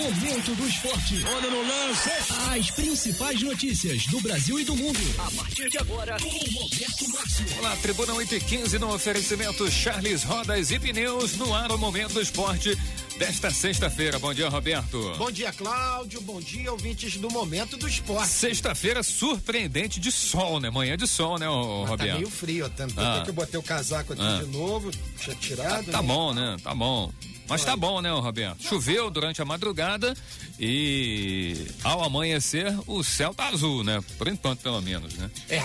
[0.00, 1.22] Momento do Esporte.
[1.26, 2.10] Olha no lance.
[2.56, 4.98] As principais notícias do Brasil e do mundo.
[5.18, 7.46] A partir de agora, com Roberto Márcio.
[7.58, 12.14] Olá, Tribuna 8 e 15 no oferecimento Charles Rodas e Pneus no ar o Momento
[12.14, 12.78] do Esporte
[13.20, 14.18] desta sexta-feira.
[14.18, 15.12] Bom dia, Roberto.
[15.18, 16.22] Bom dia, Cláudio.
[16.22, 18.26] Bom dia, ouvintes do Momento do Esporte.
[18.30, 20.70] Sexta-feira surpreendente de sol, né?
[20.70, 22.10] Manhã de sol, né, ô, Mas Roberto?
[22.12, 23.20] Tá meio frio, tanto Ah.
[23.22, 24.38] que eu botei o casaco aqui Ah.
[24.42, 25.92] de novo, tinha tirado.
[25.92, 26.08] Tá né?
[26.08, 26.56] bom, né?
[26.64, 27.12] Tá bom.
[27.46, 28.62] Mas tá bom, né, Roberto?
[28.62, 30.16] Choveu durante a madrugada
[30.58, 34.02] e ao amanhecer o céu tá azul, né?
[34.16, 35.30] Por enquanto, pelo menos, né?
[35.50, 35.62] É,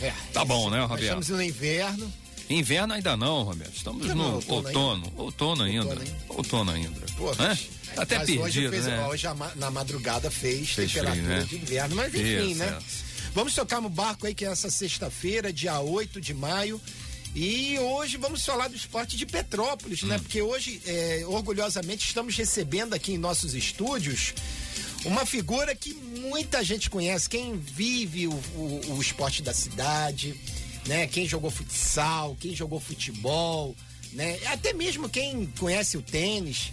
[0.00, 0.14] é.
[0.32, 1.04] Tá bom, né, Nós Roberto?
[1.20, 2.10] estamos no inverno.
[2.48, 3.74] Inverno ainda não, Roberto.
[3.76, 5.12] Estamos Não, no outono outono.
[5.16, 5.86] Outono ainda.
[5.88, 6.24] Outono ainda.
[6.28, 7.00] Outono ainda.
[7.16, 7.56] Pô, Tá
[8.02, 9.06] até mas hoje, perdido, fez, né?
[9.06, 11.44] hoje a ma- na madrugada fez, Fez frio, temperatura né?
[11.48, 12.78] de inverno, mas enfim, Isso, né?
[12.80, 13.04] isso.
[13.34, 16.80] Vamos tocar no barco aí que é essa sexta-feira, dia 8 de maio.
[17.36, 20.06] E hoje vamos falar do esporte de Petrópolis, Hum.
[20.08, 20.18] né?
[20.18, 24.34] Porque hoje, é, orgulhosamente, estamos recebendo aqui em nossos estúdios
[25.04, 30.34] uma figura que muita gente conhece, quem vive o, o- o esporte da cidade,
[30.86, 31.06] né?
[31.06, 33.74] Quem jogou futsal, quem jogou futebol,
[34.12, 34.38] né?
[34.46, 36.72] Até mesmo quem conhece o tênis,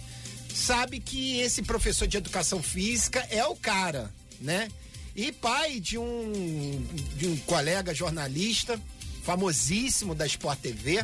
[0.54, 4.68] sabe que esse professor de educação física é o cara, né?
[5.14, 8.80] E pai de um, de um colega jornalista
[9.22, 11.02] famosíssimo da Sport TV,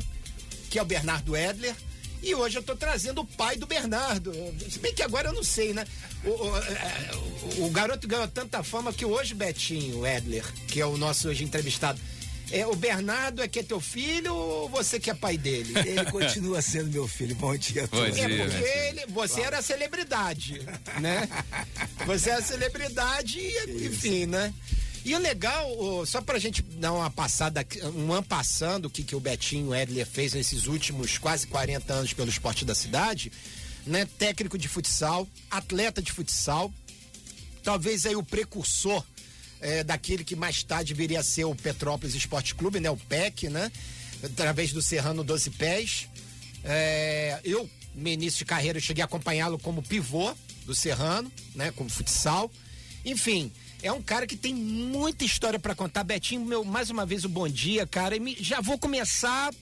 [0.70, 1.74] que é o Bernardo Edler.
[2.20, 4.32] E hoje eu tô trazendo o pai do Bernardo.
[4.68, 5.86] Se bem que agora eu não sei, né?
[6.24, 7.10] O, o- é,
[7.60, 11.44] o- o garoto ganhou tanta fama que hoje, Betinho Edler, que é o nosso hoje
[11.44, 12.00] entrevistado,
[12.50, 15.74] é, o Bernardo é que é teu filho ou você que é pai dele?
[15.78, 17.34] Ele continua sendo meu filho.
[17.36, 18.14] Bom dia a Bom todos.
[18.14, 18.24] dia.
[18.24, 18.88] É porque né?
[18.88, 20.60] ele, você era celebridade,
[21.00, 21.28] né?
[22.06, 24.52] Você era celebridade, e, enfim, né?
[25.04, 29.16] E o legal, só pra gente dar uma passada, um ano passando, o que, que
[29.16, 33.32] o Betinho Edler fez nesses últimos quase 40 anos pelo esporte da cidade,
[33.86, 34.06] né?
[34.19, 36.72] Técnico de futsal, atleta de futsal,
[37.62, 39.04] talvez aí o precursor
[39.60, 42.90] eh, daquele que mais tarde viria a ser o Petrópolis Esporte Clube, né?
[42.90, 43.70] O PEC, né?
[44.22, 46.08] Através do Serrano 12 Pés.
[46.64, 50.34] Eh, eu, no início de carreira, cheguei a acompanhá-lo como pivô
[50.66, 51.70] do Serrano, né?
[51.72, 52.50] Como futsal.
[53.04, 53.50] Enfim,
[53.82, 56.02] é um cara que tem muita história pra contar.
[56.04, 58.16] Betinho, meu, mais uma vez o bom dia, cara.
[58.16, 59.52] E me- já vou começar.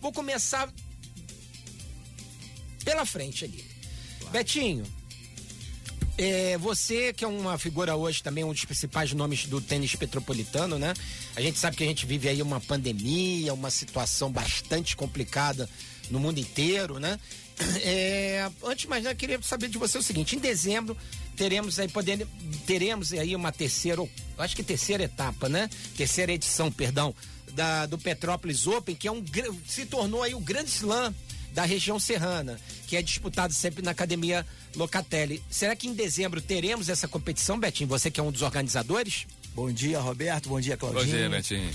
[0.00, 0.72] Vou começar
[2.84, 3.64] pela frente ali.
[4.32, 4.84] Betinho,
[6.18, 10.78] é, você que é uma figura hoje também, um dos principais nomes do tênis petropolitano,
[10.78, 10.92] né?
[11.34, 15.68] A gente sabe que a gente vive aí uma pandemia, uma situação bastante complicada
[16.10, 17.18] no mundo inteiro, né?
[17.84, 20.96] É, antes de mais nada, queria saber de você o seguinte: em dezembro
[21.36, 22.26] teremos aí podendo,
[22.66, 24.02] teremos aí uma terceira,
[24.38, 25.70] acho que terceira etapa, né?
[25.96, 27.14] Terceira edição, perdão,
[27.52, 29.22] da, do Petrópolis Open, que é um
[29.66, 31.14] se tornou aí o grande slam
[31.52, 35.42] da região serrana, que é disputado sempre na Academia Locatelli.
[35.50, 37.88] Será que em dezembro teremos essa competição, Betinho?
[37.88, 39.26] Você que é um dos organizadores?
[39.54, 40.48] Bom dia, Roberto.
[40.48, 41.16] Bom dia, Bom Claudinho.
[41.16, 41.70] dia, Betinho.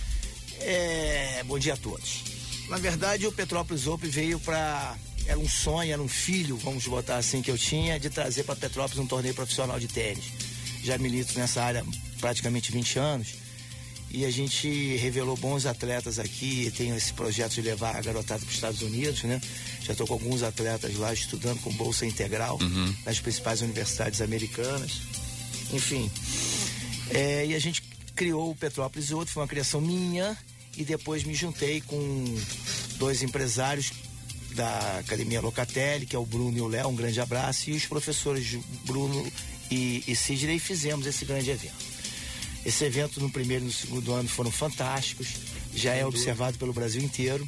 [0.61, 2.23] É, bom dia a todos.
[2.69, 7.17] Na verdade, o Petrópolis Open veio para era um sonho, era um filho, vamos botar
[7.17, 10.31] assim que eu tinha, de trazer para Petrópolis um torneio profissional de tênis.
[10.83, 13.35] Já milito nessa área há praticamente 20 anos.
[14.09, 18.49] E a gente revelou bons atletas aqui, tenho esse projeto de levar a garotada para
[18.49, 19.41] os Estados Unidos, né?
[19.81, 22.57] Já estou com alguns atletas lá estudando com bolsa integral
[23.05, 25.01] nas principais universidades americanas.
[25.73, 26.09] Enfim,
[27.09, 27.83] é, e a gente
[28.15, 30.37] criou o Petrópolis Outro, foi uma criação minha,
[30.75, 32.35] e depois me juntei com
[32.97, 33.91] dois empresários
[34.51, 37.85] da Academia Locatelli, que é o Bruno e o Léo, um grande abraço, e os
[37.85, 39.31] professores Bruno
[39.69, 41.96] e, e Sidney, fizemos esse grande evento.
[42.65, 45.27] Esse evento no primeiro e no segundo ano foram fantásticos,
[45.73, 47.47] já é observado pelo Brasil inteiro.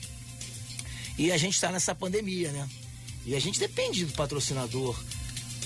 [1.18, 2.70] E a gente está nessa pandemia, né?
[3.26, 4.98] E a gente depende do patrocinador,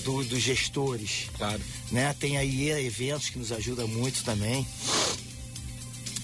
[0.04, 1.26] do- dos gestores.
[1.36, 1.62] Claro.
[1.92, 2.12] Né?
[2.18, 4.66] Tem aí eventos que nos ajudam muito também.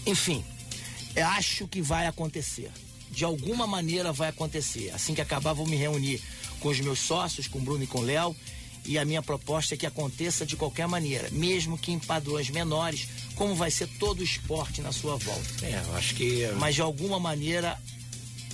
[0.07, 0.45] Enfim,
[1.15, 2.71] eu acho que vai acontecer.
[3.11, 4.91] De alguma maneira vai acontecer.
[4.91, 6.21] Assim que acabar, vou me reunir
[6.59, 8.35] com os meus sócios, com o Bruno e com o Léo.
[8.85, 13.07] E a minha proposta é que aconteça de qualquer maneira, mesmo que em padrões menores,
[13.37, 15.67] como vai ser todo o esporte na sua volta.
[15.67, 16.47] É, eu acho que.
[16.59, 17.79] Mas de alguma maneira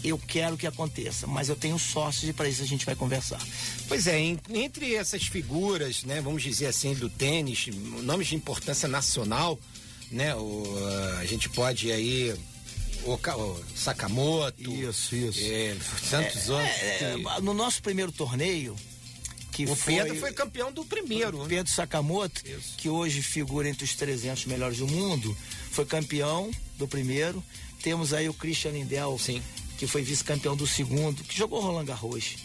[0.04, 1.26] eu quero que aconteça.
[1.26, 3.40] Mas eu tenho sócios e para isso a gente vai conversar.
[3.88, 7.66] Pois é, em- entre essas figuras, né, vamos dizer assim, do tênis,
[8.02, 9.58] nomes de importância nacional,
[10.10, 10.34] né?
[10.34, 10.64] O,
[11.18, 12.34] a gente pode aí.
[13.04, 13.16] O,
[13.74, 14.72] Sakamoto.
[14.72, 15.40] Isso, isso.
[15.42, 15.76] é,
[16.10, 16.70] tantos outros.
[16.82, 18.76] É, que- no nosso primeiro torneio,
[19.64, 21.38] que o foi, Pedro foi campeão do primeiro.
[21.42, 21.46] né?
[21.48, 22.74] Pedro Sakamoto, Isso.
[22.76, 25.34] que hoje figura entre os 300 melhores do mundo,
[25.70, 27.42] foi campeão do primeiro.
[27.82, 29.42] Temos aí o Christian Lindel, Sim.
[29.78, 32.36] que foi vice-campeão do segundo, que jogou Roland Garros.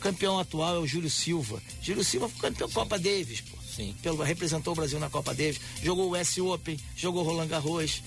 [0.00, 1.62] campeão atual é o Júlio Silva.
[1.82, 3.56] Júlio Silva foi campeão Copa Davis, pô.
[3.74, 3.94] Sim.
[4.02, 8.02] Pelo, representou o Brasil na Copa Davis, jogou o S Open, jogou Roland Garros,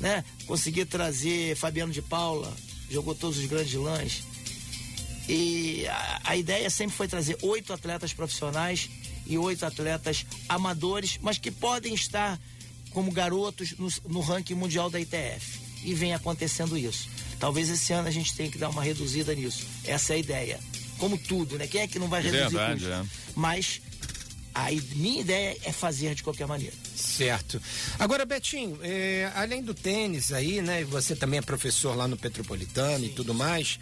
[0.00, 0.24] né?
[0.46, 2.54] Consegui trazer Fabiano de Paula,
[2.90, 4.22] jogou todos os grandes lãs.
[5.28, 8.88] E a, a ideia sempre foi trazer oito atletas profissionais
[9.26, 12.40] e oito atletas amadores, mas que podem estar
[12.90, 15.60] como garotos no, no ranking mundial da ITF.
[15.84, 17.08] E vem acontecendo isso.
[17.38, 19.64] Talvez esse ano a gente tenha que dar uma reduzida nisso.
[19.84, 20.60] Essa é a ideia.
[20.96, 21.66] Como tudo, né?
[21.68, 22.92] Quem é que não vai reduzir Verdade, custo?
[22.92, 23.04] é.
[23.36, 23.80] Mas
[24.52, 26.74] a minha ideia é fazer de qualquer maneira.
[26.96, 27.62] Certo.
[27.96, 30.82] Agora, Betinho, é, além do tênis aí, né?
[30.84, 33.78] Você também é professor lá no Petropolitano e tudo mais.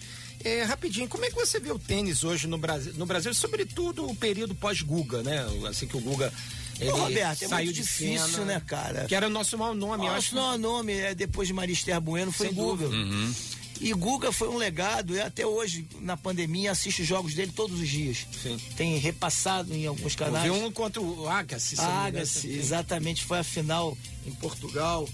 [0.47, 4.07] É, rapidinho, como é que você vê o tênis hoje no Brasil, no Brasil, sobretudo
[4.09, 5.45] o período pós-Guga, né?
[5.69, 6.33] Assim que o Guga
[6.79, 9.07] ele Ô, Roberto, é saiu de difícil, cena, né, cara?
[9.07, 10.35] Que era o nosso mau nome, Nosso acho.
[10.35, 12.87] não, nome é depois de Marister Bueno foi Guga.
[12.87, 13.35] Uhum.
[13.81, 17.79] E Guga foi um legado, e até hoje, na pandemia, assisto os jogos dele todos
[17.81, 18.27] os dias.
[18.43, 18.57] Sim.
[18.77, 20.45] Tem repassado em alguns canais.
[20.45, 21.79] vi um contra o Agassi.
[21.81, 23.97] Agassi, exatamente, foi a final
[24.27, 25.07] em Portugal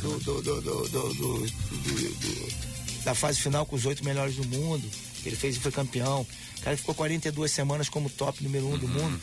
[0.00, 0.84] do- do- do- do-
[3.04, 4.88] da fase final com os oito melhores do mundo.
[5.24, 6.26] Ele fez e foi campeão.
[6.58, 9.20] O cara ficou 42 semanas como top número um do mundo,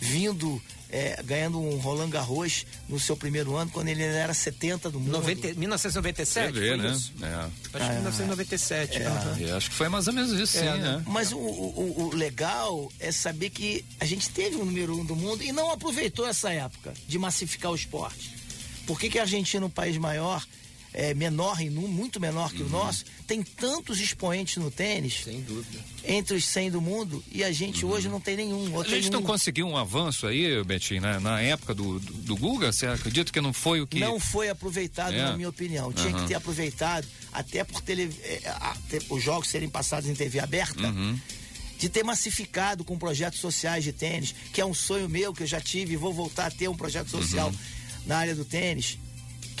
[0.00, 4.98] vindo, é, ganhando um Roland Garros no seu primeiro ano, quando ele era 70 do
[4.98, 5.12] mundo.
[5.12, 6.52] 90, 1997?
[6.52, 6.90] Você vê, foi né?
[6.92, 7.12] isso?
[7.22, 7.34] É.
[7.34, 9.02] Acho que 1997.
[9.02, 9.36] aham.
[9.38, 10.78] E acho que foi mais ou menos isso, sim, É, né?
[10.78, 11.04] né?
[11.06, 15.14] Mas o, o- o legal é saber que a gente teve o número um do
[15.14, 18.34] mundo e não aproveitou essa época de massificar o esporte.
[18.86, 20.44] Por que, que a Argentina, um país maior,
[20.92, 25.40] é, menor em número, muito menor que o nosso, tem tantos expoentes no tênis, Sem
[25.42, 25.78] dúvida.
[26.04, 28.80] entre os 100 do mundo, e a gente hoje não tem nenhum.
[28.80, 29.22] A gente não um.
[29.24, 31.18] conseguiu um avanço aí, Betinho, né?
[31.20, 34.00] na época do, do, do Guga, você acredita que não foi o que.
[34.00, 35.22] Não foi aproveitado, É.
[35.22, 35.92] na minha opinião.
[35.92, 36.22] Tinha Aham.
[36.22, 40.40] que ter aproveitado, até por tele, é, a- ter- os jogos serem passados em TV
[40.40, 41.18] aberta, Uhum.
[41.78, 45.46] de ter massificado com projetos sociais de tênis, que é um sonho meu que eu
[45.46, 47.54] já tive e vou voltar a ter um projeto social Uhum.
[48.06, 48.98] na área do tênis,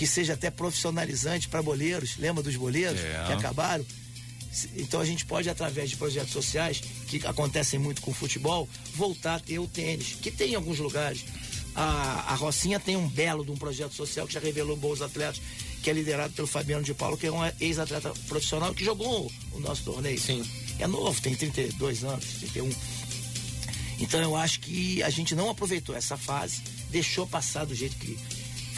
[0.00, 2.16] que seja até profissionalizante para boleiros.
[2.16, 3.24] Lembra dos boleiros É.
[3.26, 3.84] que acabaram?
[4.74, 9.34] Então a gente pode, através de projetos sociais, que acontecem muito com o futebol, voltar
[9.34, 11.22] a ter o tênis, que tem em alguns lugares.
[11.74, 15.42] A, a Rocinha tem um belo de um projeto social que já revelou bons atletas,
[15.82, 19.56] que é liderado pelo Fabiano de Paulo, que é um ex-atleta profissional que jogou o,
[19.58, 20.18] o nosso torneio.
[20.18, 20.42] Sim.
[20.78, 22.70] É novo, tem 32 anos, 31.
[23.98, 28.18] Então eu acho que a gente não aproveitou essa fase, deixou passar do jeito que.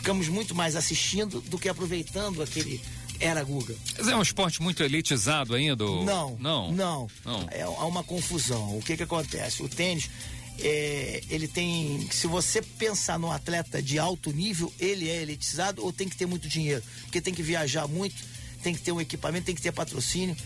[0.03, 2.81] Ficamos muito mais assistindo do que aproveitando aquele
[3.21, 3.73] era Guga.
[3.97, 5.85] Mas é um esporte muito elitizado ainda?
[5.87, 6.73] ou- Não, Não.
[6.73, 7.07] não.
[7.25, 7.47] Não.
[7.53, 8.77] É, há uma confusão.
[8.77, 9.63] O que que acontece?
[9.63, 10.11] O tênis,
[10.59, 12.09] é, ele tem.
[12.11, 16.27] Se você pensar num atleta de alto nível, ele é elitizado ou tem que ter
[16.27, 16.83] muito dinheiro?
[17.03, 18.17] Porque tem que viajar muito,
[18.61, 20.37] tem que ter um equipamento, tem que ter patrocínio.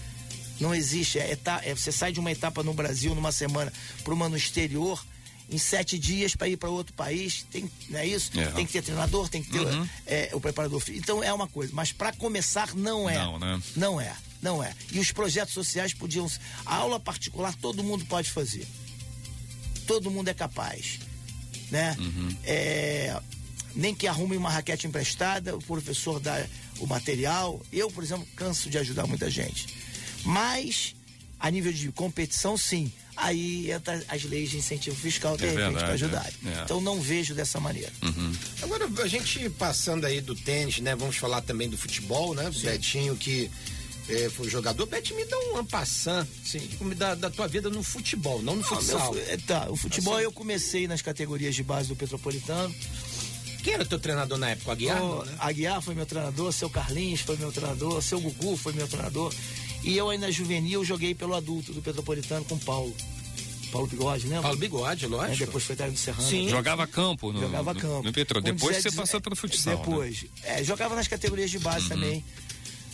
[0.61, 1.19] Não existe.
[1.19, 3.73] É, eta- é, você sai de uma etapa no Brasil numa semana
[4.05, 5.03] para uma no exterior.
[5.48, 8.32] Em sete dias para ir para outro país, tem, não é isso?
[8.38, 8.46] É.
[8.46, 9.64] Tem que ter treinador, tem que ter
[10.04, 11.04] é, o preparador físico.
[11.04, 13.14] Então é uma coisa, mas para começar não é.
[13.14, 13.62] Não, né?
[13.76, 14.75] Não é, não é.
[14.90, 16.28] E os projetos sociais podiam.
[16.64, 18.66] A aula particular todo mundo pode fazer.
[19.87, 20.98] Todo mundo é capaz.
[21.70, 21.96] Né?
[22.44, 23.20] É,
[23.75, 26.44] nem que arrume uma raquete emprestada, o professor dá
[26.78, 27.60] o material.
[27.72, 29.69] Eu, por exemplo, canso de ajudar muita gente.
[30.25, 30.96] Mas,
[31.38, 32.93] a nível de competição, sim.
[33.16, 36.32] Aí entra as leis de incentivo fiscal, de É repente, para verdade, ajudar.
[36.60, 36.62] é.
[36.64, 37.90] Então não vejo dessa maneira.
[38.62, 40.94] Agora, a gente passando aí do tênis, né?
[40.94, 42.48] Vamos falar também do futebol, né?
[42.48, 43.50] O Betinho que
[44.08, 44.84] eh, foi jogador.
[44.86, 46.60] Betinho, me dá um ampassan Sim.
[46.96, 49.12] da, da tua vida no futebol, não no Não, meu futsal.
[49.14, 50.24] fu- é, tá, o futebol Assim.
[50.24, 52.72] eu comecei nas categorias de base do Petropolitano.
[53.64, 54.69] Quem era teu treinador na época?
[54.69, 55.02] O Aguiar?
[55.02, 55.34] O não, né?
[55.41, 59.34] Aguiar foi meu treinador, seu Carlinhos foi meu treinador, seu Gugu foi meu treinador.
[59.86, 62.94] E eu ainda juvenil joguei pelo adulto do Petropolitano com o Paulo.
[63.72, 64.43] Paulo Bigode, lembra?
[64.43, 65.46] Paulo Bigode, É, lógico.
[65.46, 66.28] depois foi técnico do Serrano.
[66.28, 66.48] Sim.
[66.48, 68.02] Jogava campo no, Jogava no, campo.
[68.02, 68.40] no Petro.
[68.40, 69.74] Com Depois 17 você passou pelo futsal.
[69.74, 69.81] né?
[69.84, 70.24] Depois.
[70.44, 72.24] É, jogava nas categorias de base também.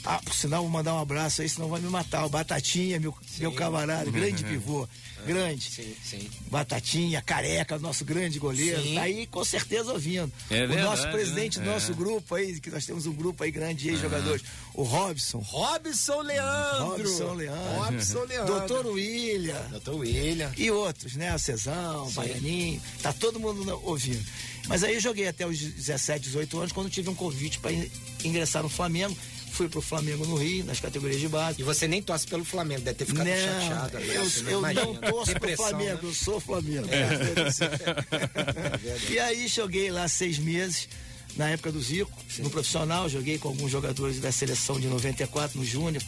[0.04, 2.24] Ah, por sinal, vou mandar um abraço aí, senão vai me matar.
[2.26, 4.88] O Batatinha, meu, meu camarada, grande pivô.
[5.24, 5.70] Grande.
[5.70, 6.28] Sim, sim.
[6.50, 8.82] Batatinha, careca, nosso grande goleiro.
[8.82, 8.94] Sim.
[8.96, 10.32] Tá aí com certeza ouvindo.
[10.50, 11.72] É o verdade, nosso presidente do né?
[11.72, 14.42] nosso grupo aí, que nós temos um grupo aí grande de ex-jogadores.
[14.74, 15.38] O Robson.
[15.38, 16.86] Robson Leandro.
[16.86, 17.84] Robson Leandro.
[17.84, 18.54] Robson Leandro.
[18.54, 19.68] Doutor William.
[19.70, 20.52] Doutor William.
[20.56, 21.32] E outros, né?
[21.32, 22.82] O Cezão, o Baianinho.
[23.00, 24.24] Tá todo mundo ouvindo.
[24.66, 27.72] Mas aí eu joguei até os 17, 18 anos, quando tive um convite para
[28.24, 29.16] ingressar no Flamengo.
[29.52, 31.60] Fui pro Flamengo no Rio, nas categorias de base.
[31.60, 33.98] E você nem torce pelo Flamengo, deve ter ficado não, chateado.
[33.98, 34.86] eu, Você eu imagina.
[34.86, 35.98] não torço pro Flamengo, né?
[36.02, 36.88] eu sou Flamengo.
[39.10, 40.88] e aí joguei lá seis meses,
[41.36, 45.64] na época do Zico, no profissional, joguei com alguns jogadores da seleção de 94 no
[45.64, 46.02] Júnior.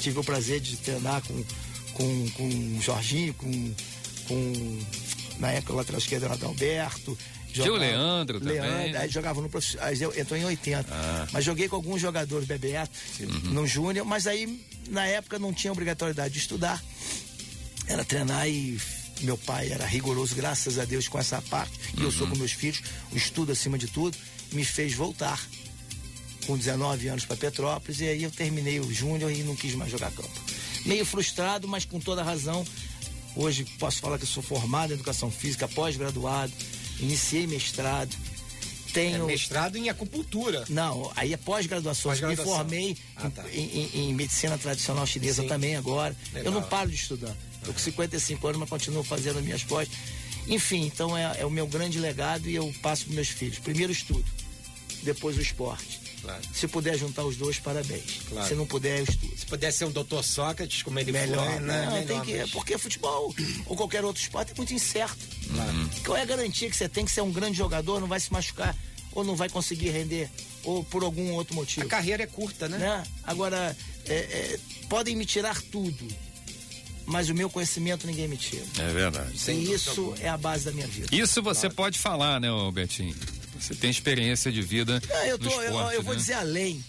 [0.00, 1.44] Tive o prazer de treinar com,
[1.92, 3.74] com, com o Jorginho, com,
[4.26, 4.80] com
[5.38, 7.16] na época o lateral esquerdo era Adalberto.
[7.52, 8.60] Tinha o Leandro também.
[8.60, 10.86] Leandro, aí jogava no profissional, entrou em 80.
[10.92, 11.26] Ah.
[11.32, 12.90] Mas joguei com alguns jogadores, Bebeto,
[13.20, 13.28] Uhum.
[13.52, 16.82] no Júnior, mas aí na época não tinha obrigatoriedade de estudar.
[17.86, 18.78] Era treinar e
[19.22, 21.72] meu pai era rigoroso, graças a Deus, com essa parte.
[21.96, 22.32] E eu sou Uhum.
[22.34, 24.16] com meus filhos, o estudo acima de tudo,
[24.52, 25.40] me fez voltar
[26.46, 29.90] com 19 anos para Petrópolis e aí eu terminei o Júnior e não quis mais
[29.90, 30.30] jogar campo.
[30.86, 32.64] Meio frustrado, mas com toda razão.
[33.36, 36.52] Hoje posso falar que sou formado em educação física, pós-graduado,
[37.00, 38.14] iniciei mestrado.
[38.88, 39.26] É Tenho.
[39.26, 40.64] mestrado em acupuntura.
[40.68, 42.10] Não, aí é pós-graduação.
[42.10, 42.56] Me Pós-graduação.
[42.56, 43.44] formei Ah, em- tá.
[43.52, 45.48] em, em- em medicina tradicional chinesa Sim.
[45.48, 46.16] também agora.
[46.32, 46.44] Legal.
[46.52, 47.36] Eu não paro de estudar.
[47.58, 49.88] Estou com 55 anos, mas continuo fazendo minhas pós.
[50.48, 53.58] Enfim, então é, é o meu grande legado e eu passo para meus filhos.
[53.58, 54.24] Primeiro estudo,
[55.02, 56.00] depois o esporte.
[56.22, 56.42] Claro.
[56.52, 58.22] Se puder juntar os dois, parabéns.
[58.28, 58.48] Claro.
[58.48, 59.37] Se não puder, eu estudo.
[59.48, 61.84] Se pudesse ser um doutor Sócrates, como ele Melhor, foi, né?
[61.86, 65.16] Não, Melhor, tem que, mas- porque futebol ou qualquer outro esporte é muito incerto.
[65.48, 65.88] Uhum.
[66.04, 68.30] Qual é a garantia que você tem que ser um grande jogador, não vai se
[68.30, 68.76] machucar,
[69.10, 70.28] ou não vai conseguir render,
[70.64, 71.88] ou por algum outro A motivo?
[71.88, 72.76] carreira é curta, né?
[72.76, 73.02] né?
[73.24, 73.74] Agora,
[74.04, 76.06] é, é, podem me tirar tudo,
[77.06, 78.66] mas o meu conhecimento ninguém me tira.
[78.80, 79.32] É verdade.
[79.50, 81.08] e isso é a base da minha vida.
[81.10, 83.16] Isso você pode falar, né, Betinho?
[83.58, 86.20] Você tem experiência de vida Não, eu, no tô, eu- esporte, eu vou né?
[86.20, 86.84] dizer além.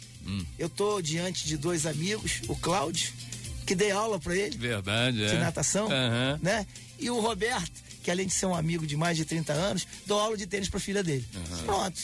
[0.58, 3.12] Eu tô diante de dois amigos, o Cláudio,
[3.66, 4.58] que dei aula para ele.
[4.58, 5.28] Verdade, é.
[5.30, 6.40] de natação, Aham.
[6.42, 6.66] né?
[7.00, 7.72] E o Roberto,
[8.04, 10.70] que além de ser um amigo de mais de 30 anos, dou aula de tênis
[10.70, 11.26] pra filha dele.
[11.66, 12.00] Pronto.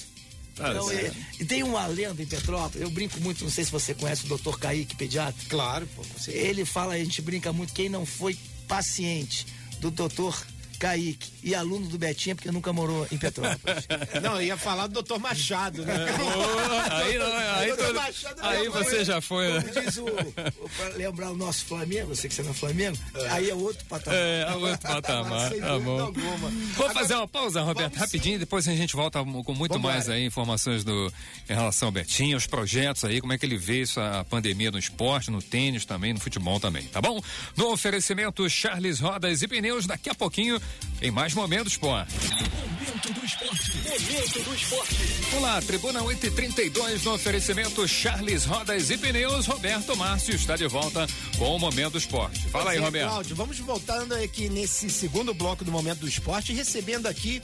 [0.55, 1.17] Tá Então, certo.
[1.39, 4.37] e, tem uma lenda em Petrópolis, eu brinco muito, não sei se você conhece o
[4.37, 4.57] Dr.
[4.57, 5.35] Kaique, pediatra.
[5.49, 6.01] Claro, pô.
[6.29, 9.45] Ele fala, a gente brinca muito, quem não foi paciente
[9.81, 10.33] do Dr.
[10.75, 13.85] Kaique e aluno do Betinho é porque nunca morou em Petrópolis.
[14.21, 15.93] Não, eu ia falar do doutor Machado, né?
[16.19, 19.63] Ô, aí não, aí, Doutor tu- Machado aí é você já foi, né?
[19.83, 22.97] Diz o, o- pra lembrar o nosso Flamengo, você que você não é Flamengo,
[23.29, 24.19] aí é outro patamar.
[24.19, 25.99] É, é outro patamar, tá bom.
[25.99, 26.37] alguma.
[26.49, 29.93] Vou Agora, fazer uma pausa, Roberto, vamos rapidinho, depois a gente volta com muito Vambora.
[29.95, 31.11] mais aí informações do,
[31.49, 34.71] em relação ao Betinho, os projetos aí, como é que ele vê isso, a pandemia
[34.71, 37.21] no esporte, no tênis também, no futebol também, tá bom?
[37.55, 40.59] No oferecimento Charles Rodas e Pneus, daqui a pouquinho
[40.99, 42.13] tem mais Momento Esporte.
[42.95, 43.71] Momento do esporte.
[43.77, 44.95] Momento do esporte.
[45.35, 49.45] Olá, Tribuna 832 no oferecimento Charles Rodas e Pneus.
[49.45, 51.05] Roberto Márcio está de volta
[51.37, 52.47] com o Momento Esporte.
[52.47, 53.09] Fala aí, é, Roberto.
[53.09, 57.41] Cláudio, vamos voltando aqui nesse segundo bloco do Momento do Esporte, recebendo aqui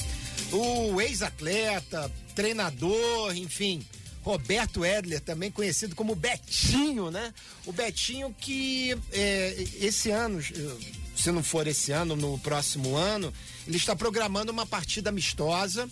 [0.52, 3.86] o ex-atleta, treinador, enfim,
[4.24, 7.34] Roberto Edler, também conhecido como Betinho, né?
[7.66, 10.76] O Betinho que é, esse ano, eh,
[11.22, 13.32] se não for esse ano, no próximo ano,
[13.68, 15.88] ele está programando uma partida amistosa.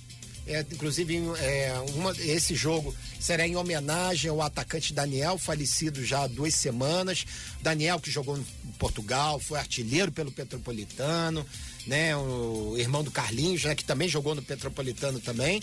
[0.48, 6.28] É, inclusive, é, uma- esse jogo será em homenagem ao atacante Daniel, falecido já há
[6.28, 7.24] duas semanas.
[7.62, 8.44] Daniel, que jogou em
[8.80, 11.46] Portugal, foi artilheiro pelo Petropolitano,
[11.86, 12.16] né?
[12.16, 13.76] O irmão do Carlinhos, né?
[13.76, 15.62] Que também jogou no Petropolitano também.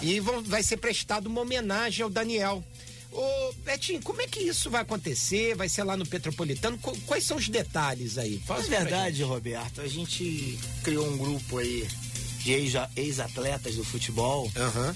[0.00, 2.64] E vão- vai ser prestada uma homenagem ao Daniel.
[3.12, 5.54] Ô, Betinho, como é que isso vai acontecer?
[5.54, 6.78] Vai ser lá no Petropolitano?
[6.78, 8.40] Qu- Quais são os detalhes aí?
[8.48, 11.86] Na pra verdade, Roberto, a gente criou um grupo aí
[12.40, 14.50] de ex- ex-atletas do futebol.
[14.56, 14.94] Aham.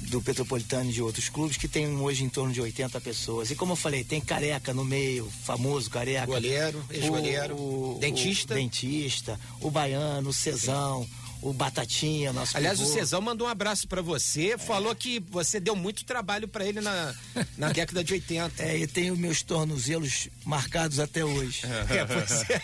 [0.00, 3.50] do Petropolitano e de outros clubes, que tem hoje em torno de 80 pessoas.
[3.50, 6.24] E como eu falei, tem careca no meio, famoso careca.
[6.24, 8.54] Goleiro, ex-goleiro, O- o- dentista.
[8.54, 11.06] o dentista, o baiano, o Cezão,
[11.40, 12.94] o Batatinha, nosso Aliás, o pivô.
[12.94, 14.58] Cezão mandou um abraço pra você, É.
[14.58, 17.14] falou que você deu muito trabalho pra ele na,
[17.56, 18.62] na década de 80.
[18.62, 21.62] É, e tenho meus tornozelos marcados até hoje.
[21.88, 22.60] É, pois é.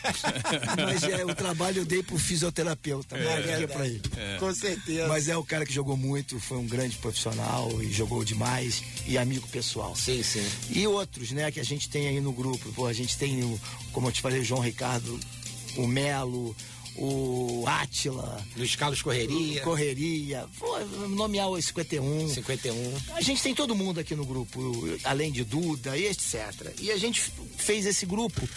[0.84, 4.02] Mas é, o trabalho eu dei pro fisioterapeuta, não é, pra ele.
[4.38, 5.08] Com certeza.
[5.08, 9.16] Mas é o cara que jogou muito, foi um grande profissional e jogou demais e
[9.16, 9.94] amigo pessoal.
[9.96, 10.44] Sim, sim.
[10.70, 12.72] E outros, né, que a gente tem aí no grupo.
[12.72, 13.60] Pô, a gente tem, o,
[13.92, 15.18] como eu te falei, o João Ricardo,
[15.76, 16.54] o Melo,
[16.96, 22.28] o Átila, Luiz Carlos Correria, Correria, pô, nomear o 51.
[22.28, 22.96] 51.
[23.14, 24.60] A gente tem todo mundo aqui no grupo,
[25.02, 26.54] além de Duda e etc.
[26.80, 27.20] E a gente
[27.56, 28.48] fez esse grupo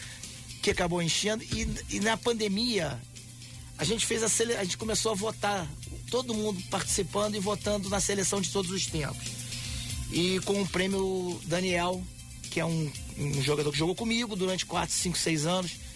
[0.62, 3.00] que acabou enchendo e, e na pandemia
[3.78, 4.56] a gente fez a sele...
[4.56, 5.68] a gente começou a votar,
[6.10, 9.28] todo mundo participando e votando na seleção de todos os tempos.
[10.12, 12.04] E com o prêmio Daniel,
[12.50, 15.87] que é um, um jogador que jogou comigo durante 4, 5, 6 anos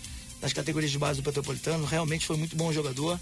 [0.42, 3.20] nas categorias de base do Petropolitano, realmente foi muito bom jogador.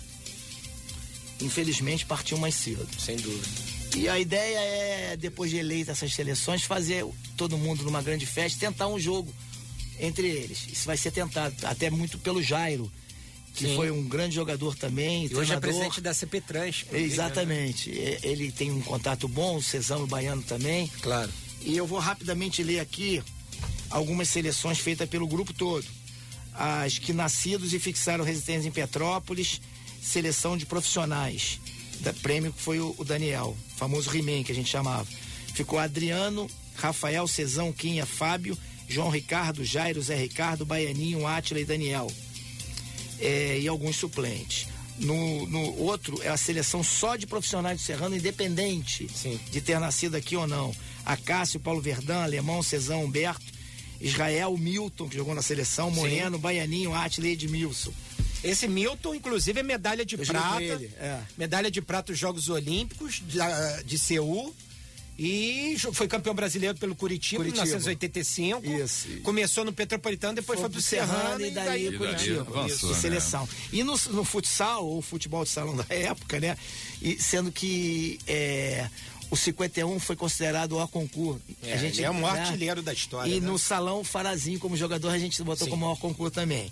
[1.42, 2.88] Infelizmente partiu mais cedo.
[2.98, 3.48] Sem dúvida.
[3.96, 8.60] E a ideia é, depois de eleita essas seleções, fazer todo mundo numa grande festa,
[8.60, 9.34] tentar um jogo
[10.00, 10.68] entre eles.
[10.72, 12.90] Isso vai ser tentado, até muito pelo Jairo,
[13.56, 13.76] que Sim.
[13.76, 15.26] foi um grande jogador também.
[15.26, 16.86] E hoje é presidente da CP Trans.
[16.92, 17.00] né?
[17.00, 17.92] Exatamente.
[18.00, 20.88] É, Ele tem um contato bom, o Cezão e o Baiano também.
[21.02, 21.32] Claro.
[21.62, 23.22] E eu vou rapidamente ler aqui
[23.90, 25.86] algumas seleções feitas pelo grupo todo.
[26.60, 29.62] As que nascidos e fixaram residência em Petrópolis,
[30.02, 31.58] seleção de profissionais.
[32.02, 35.08] Da prêmio foi o, o Daniel, famoso He-Man que a gente chamava.
[35.54, 38.58] Ficou Adriano, Rafael, Cezão, Quinha, Fábio,
[38.90, 42.12] João Ricardo, Jairo, Zé Ricardo, Baianinho, Átila e Daniel.
[43.22, 44.68] É, e alguns suplentes.
[44.98, 49.40] No, no outro é a seleção só de profissionais do Serrano, independente Sim.
[49.50, 50.76] de ter nascido aqui ou não.
[51.06, 53.59] Acácio, Paulo Verdão, Alemão, Cezão, Humberto,
[54.02, 57.92] Israel, Milton, que jogou na seleção, Moreno, Baianinho, Átila e Edmilson.
[58.44, 60.64] Esse Milton, inclusive, é medalha de Eu prata.
[60.64, 61.20] ele, é.
[61.38, 64.56] Medalha de prata nos Jogos Olímpicos de, ah, de Seul.
[65.22, 67.66] E foi campeão brasileiro pelo Curitiba, em Curitiba.
[67.66, 68.66] 1985.
[68.66, 69.08] Isso.
[69.22, 72.42] Começou no Petropolitano, depois foi, pro Serrano e daí, E daí Curitiba.
[72.48, 73.02] avançou, de né?
[73.02, 73.50] seleção.
[73.74, 76.58] E no, no futsal, ou futebol de salão da época, né?
[77.02, 78.90] E sendo que é,
[79.32, 81.42] o 51 foi considerado o concurso.
[81.64, 83.48] É, ele é o maior artilheiro da história, E né?
[83.48, 85.72] no salão Farazinho, como jogador, a gente botou Sim.
[85.72, 86.72] como maior concurso também.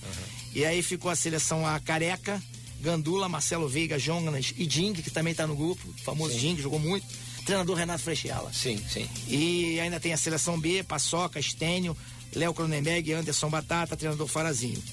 [0.53, 2.41] E aí ficou a seleção a Careca,
[2.81, 6.79] Gandula, Marcelo Veiga, Jonas e Ding, que também tá no grupo, o famoso Ding, jogou
[6.79, 7.05] muito.
[7.45, 8.51] Treinador Renato Frechella.
[8.53, 9.07] Sim, sim.
[9.27, 11.95] E ainda tem a seleção B, Paçoca, Estênio,
[12.35, 14.83] Léo Cronenberg, Anderson Batata, treinador Farazinho.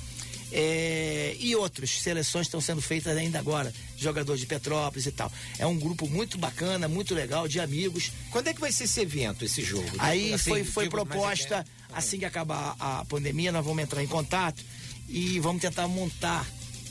[0.53, 5.31] É, e outras seleções estão sendo feitas ainda agora, jogador de Petrópolis e tal.
[5.59, 8.13] É um grupo muito bacana, muito legal, de amigos.
[8.31, 9.91] Quando é que vai ser esse evento, esse jogo?
[9.99, 11.71] Aí Assim, foi, foi proposta, menos.
[11.93, 14.63] assim que acabar a pandemia, nós vamos entrar em contato
[15.09, 16.47] e vamos tentar montar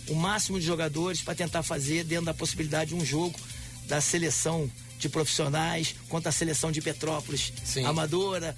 [0.07, 3.39] o máximo de jogadores para tentar fazer, dentro da possibilidade, um jogo
[3.87, 4.69] da seleção
[4.99, 7.85] de profissionais contra a seleção de Petrópolis Sim.
[7.85, 8.55] amadora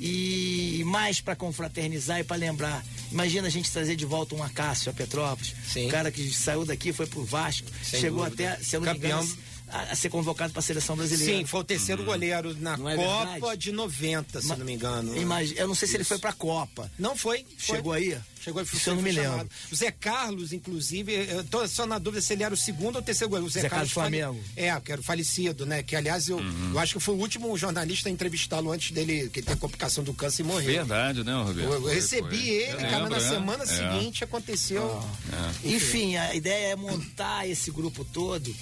[0.00, 2.84] e mais para confraternizar e para lembrar.
[3.10, 5.86] Imagina a gente trazer de volta um Acácio a Petrópolis, Sim.
[5.86, 8.52] um cara que saiu daqui, foi pro Vasco, Sem chegou dúvida.
[8.52, 9.22] até, se eu não me Campeão.
[9.22, 9.38] engano,
[9.70, 11.38] a, a ser convocado para a seleção brasileira.
[11.38, 13.60] Sim, foi o terceiro goleiro na Não é Copa verdade?
[13.60, 15.16] de 90, se Ma- não me engano.
[15.16, 16.08] Imagina, eu não sei se ele Isso.
[16.08, 16.90] foi pra Copa.
[16.98, 17.44] Não foi.
[17.58, 17.76] foi.
[17.76, 18.16] Chegou aí?
[18.40, 19.30] Chegou aí, Isso eu não me foi lembro.
[19.38, 19.50] chamado.
[19.72, 23.02] O Zé Carlos, inclusive, eu tô só na dúvida se ele era o segundo ou
[23.02, 23.46] terceiro goleiro.
[23.46, 24.42] O Zé, Zé Carlos fale- Flamengo.
[24.56, 25.82] É, que era o falecido, né?
[25.82, 26.40] Que, aliás, eu,
[26.72, 30.02] eu acho que foi o último jornalista a entrevistá-lo antes dele, que ele tem complicação
[30.04, 30.72] do câncer e morreu.
[30.72, 31.58] Verdade, né, Roberto?
[31.72, 32.48] Eu, eu recebi foi.
[32.48, 33.28] ele, Eu cara, lembro, na é.
[33.28, 33.66] semana É.
[33.66, 35.02] seguinte aconteceu.
[35.64, 38.54] Enfim, a ideia é montar esse grupo todo.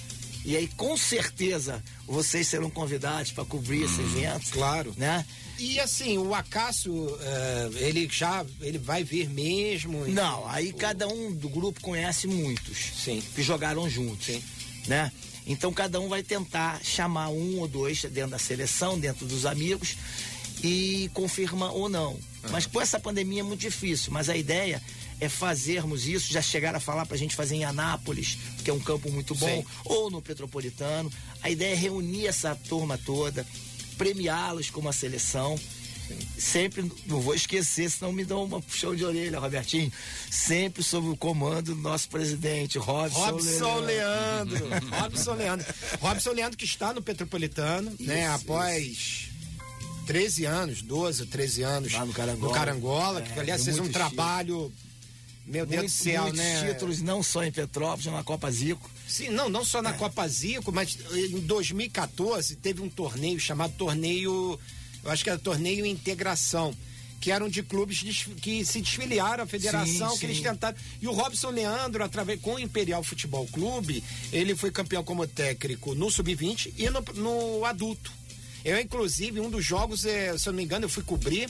[0.47, 4.49] E aí, com certeza, vocês serão convidados para cobrir esse evento.
[4.51, 4.93] Claro.
[4.95, 5.25] Né?
[5.59, 10.07] E assim, o Acácio, eh, ele já ele vai vir mesmo?
[10.07, 12.77] Não, aí cada um do grupo conhece muitos.
[13.03, 13.21] Sim.
[13.35, 14.25] Que jogaram juntos.
[14.25, 14.41] Sim.
[14.87, 15.11] Né?
[15.45, 19.97] Então cada um vai tentar chamar um ou dois dentro da seleção, dentro dos amigos,
[20.63, 22.17] e confirma ou não.
[22.51, 24.13] Mas com essa pandemia é muito difícil.
[24.13, 24.81] Mas a ideia
[25.19, 28.79] é fazermos isso, já chegaram a falar pra gente fazer em Anápolis, que é um
[28.79, 29.65] campo muito bom, Sim.
[29.85, 31.11] ou no Petropolitano.
[31.41, 33.45] A ideia é reunir essa turma toda,
[33.97, 35.59] premiá-los como a seleção.
[36.37, 39.91] Sempre, não vou esquecer, senão me dão uma puxão de orelha, Robertinho.
[40.31, 44.67] Sempre sob o comando do nosso presidente, Robson, Robson Leandro.
[44.69, 44.87] Leandro.
[45.01, 45.65] Robson Leandro.
[45.99, 48.21] Robson Leandro que está no Petropolitano, né?
[48.23, 49.29] Isso, Após
[50.05, 51.91] 13 anos, 12, 13 anos.
[51.91, 52.53] Lá no Carangola.
[52.53, 54.71] Carangola, É, que aliás fez um trabalho.
[55.47, 56.67] Meu Deus Muitos, do céu, muitos né?
[56.73, 58.89] títulos, não só em Petrópolis, na Copa Zico.
[59.07, 59.93] Sim, não, não só na É.
[59.93, 64.59] Copa Zico, mas em 2014 teve um torneio chamado Torneio,
[65.03, 66.75] eu acho que era Torneio Integração,
[67.21, 68.01] que eram de clubes
[68.41, 70.43] que se desfiliaram à federação, Sim, que eles sim.
[70.43, 70.77] tentaram.
[71.01, 75.95] E o Robson Leandro, através com o Imperial Futebol Clube, ele foi campeão como técnico
[75.95, 78.11] no Sub-20 e no, no adulto.
[78.65, 81.49] Eu, inclusive, um dos jogos, eh, se eu não me engano, eu fui cobrir.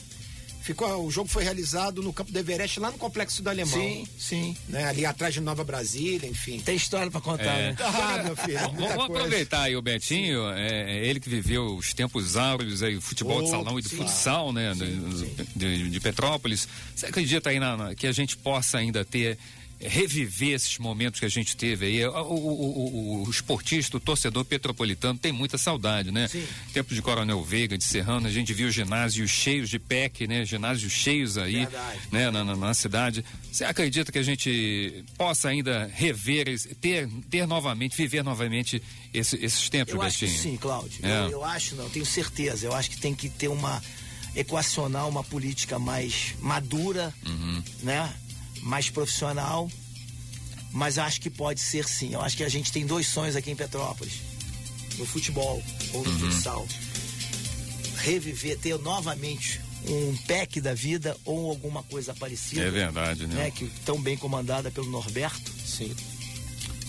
[0.68, 3.72] Ficou, o jogo foi realizado no campo do Everest, lá no Complexo do Alemão.
[3.72, 4.56] Sim, sim.
[4.68, 6.60] Né, ali atrás de Nova Brasília, enfim.
[6.60, 7.70] Tem história pra contar, É.
[7.70, 7.76] né?
[7.80, 8.58] Ah, meu filho.
[8.76, 9.04] Vamos, coisa.
[9.04, 13.40] aproveitar aí o Betinho, é, é ele que viveu os tempos áureos aí, o futebol
[13.40, 13.96] de Oh, salão e do sim.
[13.96, 16.68] futsal, né, de, de- de Petrópolis.
[16.94, 19.38] Você acredita aí na, na- que a gente possa ainda ter
[19.80, 22.04] reviver esses momentos que a gente teve aí.
[22.06, 26.26] O, o, o- o- esportista, o torcedor petropolitano tem muita saudade, né?
[26.28, 26.44] Sim.
[26.72, 30.44] Tempo de Coronel Veiga, de Serrano, a gente viu ginásios cheios de PEC, né?
[30.44, 32.00] Ginásios cheios aí, Verdade.
[32.10, 32.30] né?
[32.30, 33.24] Na, na- na cidade.
[33.52, 36.46] Você acredita que a gente possa ainda rever,
[36.80, 38.82] ter, ter novamente, viver novamente
[39.14, 40.42] esse- esses tempos, Eu acho que Betinho?
[40.42, 40.98] sim, Cláudio.
[41.06, 41.24] É.
[41.26, 42.66] Eu, eu acho, não, tenho certeza.
[42.66, 43.82] Eu acho que tem que ter uma
[44.34, 47.62] equacionar uma política mais madura, Uhum.
[47.82, 48.12] né?
[48.68, 49.70] Mais profissional.
[50.70, 52.12] Mas acho que pode ser sim.
[52.12, 54.14] Eu acho que a gente tem dois sonhos aqui em Petrópolis.
[54.98, 55.62] No futebol
[55.94, 56.18] ou no Uhum.
[56.30, 56.66] futsal.
[57.96, 62.62] Reviver, ter novamente um PEC da vida ou alguma coisa parecida.
[62.62, 63.34] É verdade, né?
[63.44, 63.50] né?
[63.50, 65.50] Que tão bem comandada pelo Norberto.
[65.66, 65.94] Sim.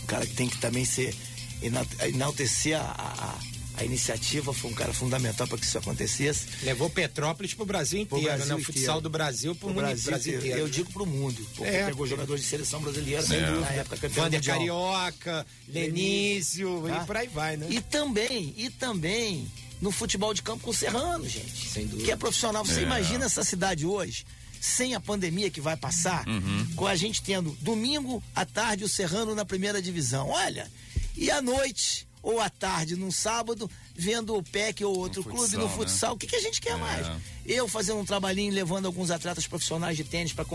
[0.04, 1.16] Um cara que tem que também ser
[1.62, 3.40] enal- enaltecer a, a-
[3.80, 6.48] a iniciativa, foi um cara fundamental para que isso acontecesse.
[6.64, 8.56] Levou Petrópolis pro Brasil inteiro, Brasil né?
[8.56, 9.02] O futsal inteiro.
[9.02, 10.46] do Brasil pro O mundo Brasil, Brasil inteiro.
[10.48, 10.68] inteiro.
[10.68, 11.86] eu digo pro mundo, porque É.
[11.86, 14.58] pegou jogadores de seleção brasileira, na época campeão Vander mundial.
[14.58, 17.02] Carioca, Lenísio Tá?
[17.02, 17.68] e por aí vai, né?
[17.70, 19.50] E também, e também
[19.82, 21.70] no futebol de campo com o Serrano, gente.
[21.70, 22.04] Sem dúvida.
[22.04, 22.66] Que é profissional.
[22.66, 22.84] Você É.
[22.84, 24.26] imagina essa cidade hoje,
[24.60, 26.68] sem a pandemia que vai passar, Uhum.
[26.76, 30.28] com a gente tendo domingo à tarde o Serrano na primeira divisão.
[30.30, 30.70] Olha,
[31.16, 35.42] e à noite ou à tarde, num sábado, vendo o PEC ou outro No clube
[35.44, 35.74] futsal, no né?
[35.76, 36.14] futsal.
[36.14, 36.76] O que, que a gente quer É.
[36.78, 37.08] mais?
[37.46, 40.46] Eu fazendo um trabalhinho, levando alguns atletas profissionais de tênis para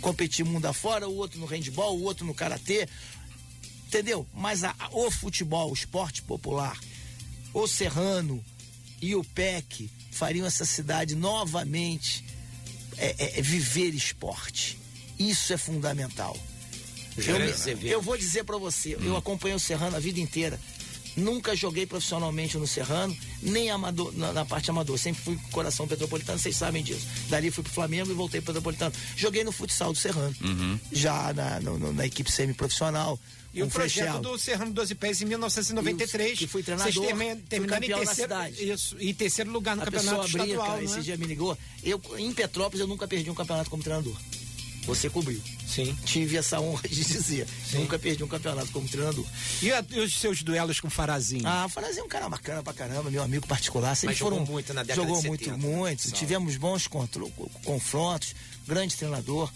[0.00, 2.88] competir mundo afora, o outro no handball, o outro no karatê.
[3.88, 4.26] Entendeu?
[4.34, 6.78] Mas a- a- o futebol, o esporte popular,
[7.52, 8.44] o Serrano
[9.00, 12.24] e o PEC fariam essa cidade novamente
[12.96, 14.78] é, é, é viver esporte.
[15.18, 16.36] Isso é fundamental.
[17.16, 20.58] Eu, eu vou dizer pra você, eu acompanhei o Serrano a vida inteira.
[21.16, 24.98] Nunca joguei profissionalmente no Serrano, nem amador, na, na parte amador.
[24.98, 27.06] Sempre fui com coração petropolitano, vocês sabem disso.
[27.28, 28.92] Dali fui pro Flamengo e voltei pro petropolitano.
[29.16, 30.34] Joguei no futsal do Serrano,
[30.90, 33.18] já na, no- no- na equipe semi-profissional.
[33.56, 34.20] E o projeto Frechel.
[34.20, 36.32] do Serrano 12 Pés em 1993.
[36.32, 38.68] E que fui treinador, Vocês terminaram em terceiro, cidade.
[38.72, 41.00] Isso, e terceiro lugar no a campeonato pessoa brinca, estadual, esse né?
[41.02, 41.56] dia me ligou.
[41.84, 44.16] Eu, em Petrópolis, eu nunca perdi um campeonato como treinador.
[44.86, 45.40] Você cobriu.
[45.66, 45.96] Sim.
[46.04, 47.46] Tive essa honra de dizer.
[47.72, 49.24] Nunca perdi um campeonato como treinador.
[49.62, 51.46] E, a- e os seus duelos com o Farazinho?
[51.46, 53.94] Ah, o Farazinho é um cara bacana pra caramba, meu amigo particular.
[53.94, 56.02] Sempre Mas jogou foram, muito na década Jogou de muito, 70, muito.
[56.02, 56.18] futsal.
[56.18, 57.30] Tivemos bons contro-
[57.64, 58.34] confrontos,
[58.66, 59.50] grande treinador.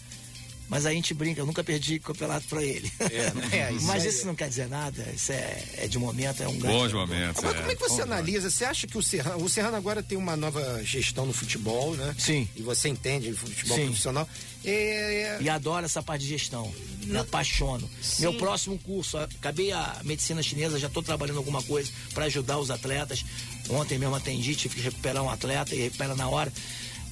[0.68, 2.90] Mas a gente brinca, eu nunca perdi campeonato pra ele.
[3.00, 3.48] É, né?
[3.68, 6.58] É, isso Mas isso não quer dizer nada, isso é, é de momento, é um
[6.58, 6.76] grande.
[6.76, 7.42] Bons momentos.
[7.42, 8.50] Agora, como é que você Bom, analisa?
[8.50, 12.14] Você acha que o Serrano, o Serrano agora tem uma nova gestão no futebol, né?
[12.18, 12.48] Sim.
[12.54, 13.86] E você entende de futebol Sim.
[13.86, 14.28] profissional?
[14.64, 16.72] É, E adoro essa parte de gestão.
[17.04, 17.88] Me apaixono.
[18.18, 22.70] Meu próximo curso, acabei a medicina chinesa, já estou trabalhando alguma coisa para ajudar os
[22.70, 23.24] atletas.
[23.70, 26.52] Ontem mesmo atendi, tive que recuperar um atleta e recupera na hora.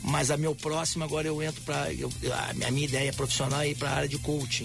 [0.06, 1.88] Mas a meu próximo, agora eu entro para.
[2.66, 4.64] A minha ideia profissional é ir para a área de coaching.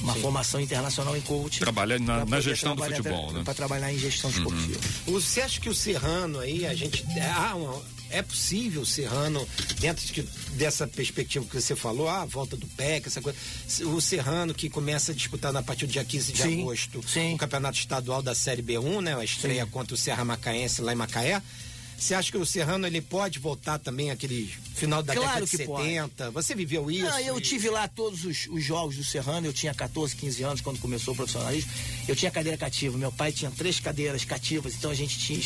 [0.00, 1.60] Uma formação internacional em coaching.
[1.60, 3.42] Trabalhar na- Pra na gestão do futebol, né?
[3.44, 4.80] Para trabalhar em gestão esportiva.
[5.06, 7.04] Você acha que o Serrano aí, a gente.
[7.36, 9.48] Ah, uma- é possível o Serrano,
[9.78, 10.22] dentro de-
[10.56, 13.38] dessa perspectiva que você falou, ah, a volta do PEC, essa coisa.
[13.86, 17.34] O Serrano que começa a disputar na partir do dia 15 de Sim, agosto sim.
[17.34, 19.14] o campeonato estadual da Série B1, né?
[19.14, 19.70] A estreia Sim.
[19.70, 21.40] contra o Serra Macaense lá em Macaé.
[22.02, 25.56] Você acha que o Serrano ele pode voltar também aquele final da Claro década de
[25.56, 25.84] que pode.
[25.86, 26.30] 70?
[26.32, 27.04] Você viveu isso?
[27.04, 30.42] Não, eu E- tive lá todos os, os jogos do Serrano, eu tinha 14, 15
[30.42, 31.70] anos quando começou o profissionalismo.
[32.08, 35.40] Eu tinha cadeira cativa, meu pai tinha três cadeiras cativas, então a gente tinha.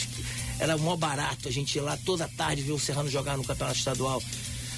[0.58, 3.78] Era mó barato a gente ir lá toda tarde ver o Serrano jogar no campeonato
[3.78, 4.22] estadual.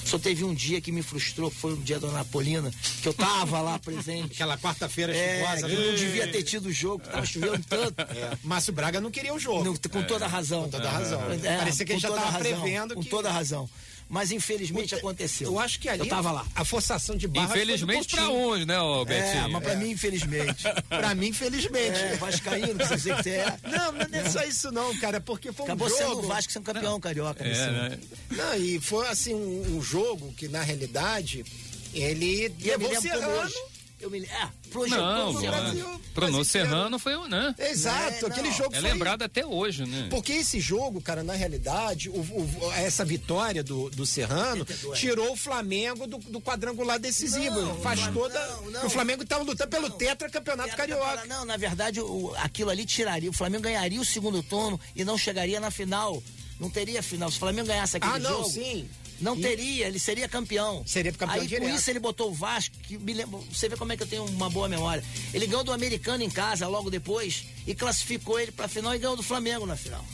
[0.08, 2.70] Só teve um dia que me frustrou, foi o dia da Napolina,
[3.02, 4.32] que eu tava lá presente.
[4.32, 5.68] Aquela quarta-feira É, chuvosa.
[5.68, 7.94] que não devia ter tido jogo, que tava chovendo tanto.
[8.18, 9.62] É, Márcio Braga não queria o jogo.
[9.64, 10.62] Não, com toda razão.
[10.64, 11.20] Com toda razão.
[11.44, 13.68] É, Parecia que ele já tava razão, prevendo Com que- toda razão.
[14.08, 15.48] Mas infelizmente aconteceu.
[15.48, 16.46] Eu acho que ali Eu tava lá.
[16.54, 18.32] a forçação de barra Infelizmente Coutinho.
[18.32, 19.50] onde, né, ô É, Betinho?
[19.50, 20.64] mas pra mim, infelizmente.
[20.88, 21.98] Pra mim, felizmente.
[21.98, 23.58] É, Vascaíno, que você você é.
[23.64, 26.02] Não, não é só isso não, cara, porque foi Acabou um jogo...
[26.02, 27.44] sendo o Vasco sendo campeão carioca.
[27.44, 27.88] nesse É, ano.
[27.90, 27.98] né?
[28.30, 31.44] Não, e foi assim, um, um jogo que na realidade
[31.92, 33.32] ele E me levou o como Serrano...
[33.42, 33.54] hoje.
[34.00, 34.34] Eu me lembro.
[34.36, 36.44] É, projetou Não, o Brasil.
[36.44, 37.54] Serrano foi, um, né?
[37.58, 38.90] Exato, É, aquele jogo É foi...
[38.92, 40.06] lembrado até hoje, né?
[40.10, 44.98] Porque esse jogo, cara, na realidade, o- o- essa vitória do, do Serrano 82.
[44.98, 47.60] tirou o Flamengo do, do quadrangular decisivo.
[47.60, 48.46] Não, afastou não, da.
[48.48, 48.86] não, não.
[48.86, 51.26] O Flamengo estava lutando pelo tetra campeonato carioca.
[51.26, 53.30] Não, na verdade, o- aquilo ali tiraria.
[53.30, 56.22] O Flamengo ganharia o segundo turno e não chegaria na final.
[56.60, 57.30] Não teria final.
[57.30, 58.48] Se o Flamengo ganhasse aquele Ah, não, jogo.
[58.50, 58.88] sim.
[59.20, 60.82] Não E- teria, ele seria campeão.
[60.86, 61.68] Seria campeão Aí direto.
[61.68, 64.06] por isso ele botou o Vasco, que me lembra, você vê como é que eu
[64.06, 65.02] tenho uma boa memória.
[65.34, 69.16] Ele ganhou do americano em casa logo depois e classificou ele pra final e ganhou
[69.16, 70.04] do Flamengo na final.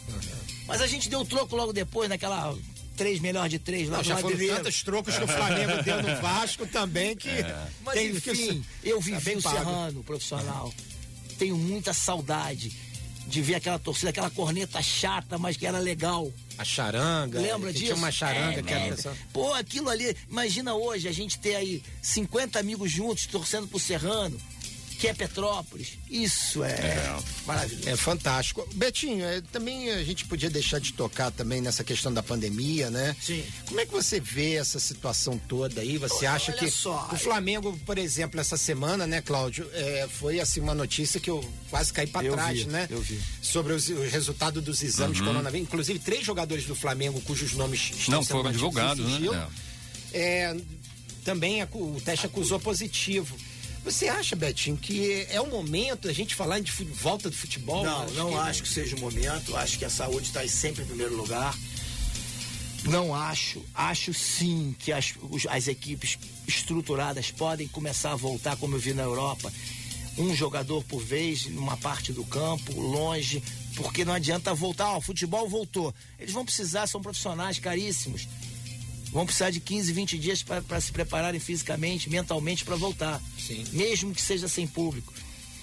[0.67, 2.57] Mas a gente deu o troco logo depois, naquela
[2.97, 6.23] três melhor de três lá Não, já foram tantos trocos que o Flamengo deu no
[6.23, 7.29] Vasco também que.
[7.85, 9.57] Mas tem enfim, eu Tá vivi bem o pago.
[9.59, 10.73] Serrano profissional.
[11.39, 12.73] Tenho muita saudade
[13.27, 16.33] de ver aquela torcida, aquela corneta chata, mas que era legal.
[16.57, 17.41] A charanga.
[17.41, 17.85] Lembra disso?
[17.87, 18.97] Tinha uma charanga É, que era.
[19.33, 24.41] Pô, aquilo ali, imagina hoje a gente ter aí 50 amigos juntos torcendo pro Serrano,
[25.05, 25.99] que é Petrópolis.
[26.09, 27.15] Isso é,
[27.47, 27.89] maravilhoso.
[27.91, 28.67] É fantástico.
[28.75, 33.15] Betinho, é, também a gente podia deixar de tocar também nessa questão da pandemia, né?
[33.21, 33.45] Sim.
[33.67, 35.99] Como é que você vê essa situação toda aí?
[35.99, 40.41] Você acha olha que só, o Flamengo, por exemplo, essa semana, né, Cláudio, é, foi
[40.41, 42.87] assim uma notícia que eu quase caí para trás, vi, né?
[42.89, 43.21] eu vi.
[43.43, 45.67] Sobre os- o resultado dos exames de coronavírus.
[45.69, 49.49] Inclusive, três jogadores do Flamengo cujos nomes estão Não sendo foram divulgados, né?
[50.15, 50.19] É.
[50.51, 50.57] é,
[51.25, 53.37] também o teste acusou positivo.
[53.85, 57.85] Você acha, Betinho, que é o momento a gente falar de volta do futebol?
[57.85, 58.37] Não, acho não que...
[58.37, 59.55] acho que seja o momento.
[59.55, 61.55] Acho que a saúde está sempre em primeiro lugar.
[62.85, 63.63] Não acho.
[63.75, 65.13] Acho sim que as,
[65.51, 66.19] as equipes
[66.49, 69.53] estruturadas podem começar a voltar, como eu vi na Europa.
[70.17, 73.43] Um jogador por vez, numa parte do campo, longe,
[73.77, 74.97] porque não adianta voltar.
[74.97, 75.95] o futebol voltou.
[76.19, 78.27] Eles vão precisar, são profissionais caríssimos
[79.15, 83.23] vão precisar de 15, 20 dias para se prepararem fisicamente, mentalmente para voltar.
[83.39, 83.65] Sim.
[83.73, 85.15] Mesmo que seja sem público.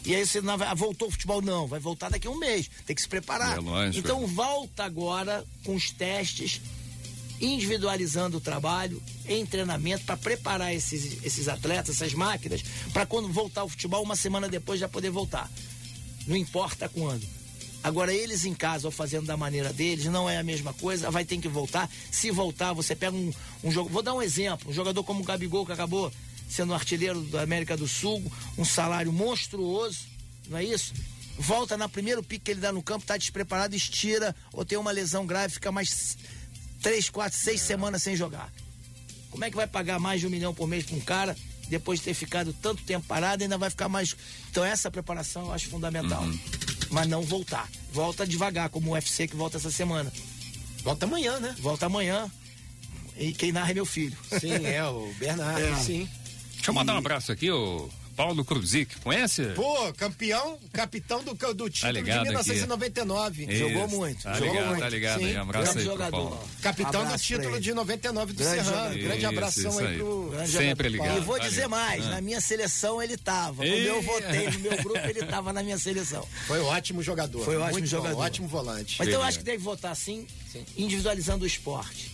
[0.05, 1.41] E aí você não vai, ah, voltou o futebol?
[1.41, 2.71] Não, vai voltar daqui a um mês.
[2.85, 3.57] Tem que se preparar.
[3.57, 6.61] É lógico, então volta agora com os testes,
[7.41, 13.65] individualizando o trabalho, em treinamento, para preparar esses, esses atletas, essas máquinas, para quando voltar
[13.65, 15.51] o futebol, uma semana depois já poder voltar.
[16.25, 17.40] Não importa quando.
[17.83, 21.25] Agora, eles em casa ou fazendo da maneira deles, não é a mesma coisa, vai
[21.25, 21.89] ter que voltar.
[22.11, 23.89] Se voltar, você pega um, um jogo.
[23.89, 26.11] Vou dar um exemplo: um jogador como o Gabigol, que acabou
[26.47, 28.21] sendo artilheiro da América do Sul,
[28.57, 29.99] um salário monstruoso,
[30.47, 30.93] não é isso?
[31.39, 34.91] Volta na primeiro pique que ele dá no campo, tá despreparado, estira, ou tem uma
[34.91, 36.17] lesão grave, fica mais
[36.81, 38.51] três, quatro, seis semanas sem jogar.
[39.31, 41.37] Como é que vai pagar mais de um milhão por mês para um cara
[41.69, 44.15] depois de ter ficado tanto tempo parado, ainda vai ficar mais.
[44.51, 46.21] Então, essa preparação eu acho fundamental.
[46.23, 46.39] Uhum.
[46.91, 47.69] Mas não voltar.
[47.91, 50.11] Volta devagar, como o UFC que volta essa semana.
[50.83, 51.55] Volta amanhã, né?
[51.59, 52.29] Volta amanhã.
[53.17, 54.17] E quem narra é meu filho.
[54.39, 55.75] Sim, é, o Bernardo, é.
[55.77, 56.09] sim.
[56.53, 57.89] Deixa eu mandar um abraço aqui, o
[58.21, 59.45] Paulo Cruzic, conhece?
[59.55, 63.45] Pô, campeão, capitão do, do título tá de 1999.
[63.45, 63.55] Isso.
[63.55, 64.21] Jogou muito.
[64.21, 64.79] Tá jogou ligado, muito.
[64.79, 65.19] tá ligado.
[65.19, 65.35] Sim.
[65.37, 66.43] abraço aí jogador.
[66.61, 68.99] Capitão do título de 99 do grande Serrano.
[68.99, 69.87] Grande abração isso aí.
[69.87, 71.17] aí pro grande Sempre ligado.
[71.17, 72.09] E vou dizer mais, ah.
[72.09, 73.63] na minha seleção ele tava.
[73.63, 76.23] Quando eu votei no meu grupo, ele tava na minha seleção.
[76.45, 77.43] Foi um ótimo jogador.
[77.43, 78.15] Foi um ótimo jogador.
[78.17, 78.97] Bom, ótimo volante.
[78.99, 80.27] Mas então eu acho que deve votar assim,
[80.77, 82.11] individualizando o esporte.